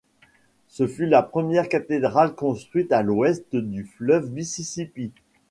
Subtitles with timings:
[0.67, 5.11] Ce fut la première cathédrale construite à l'ouest du fleuve Mississippi.